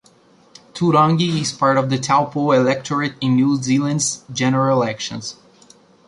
[0.73, 5.35] Turangi is part of the Taupo electorate in New Zealand's general elections.